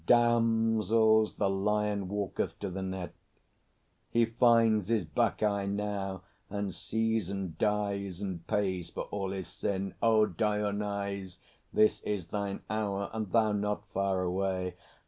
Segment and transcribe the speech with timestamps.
[0.07, 3.13] Damsels, the lion walketh to the net!
[4.09, 9.93] He finds his Bacchae now, and sees and dies, And pays for all his sin!
[10.01, 11.37] O Dionyse,
[11.71, 14.75] This is thine hour and thou not far away.